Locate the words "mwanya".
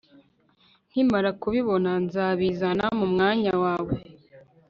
3.13-3.51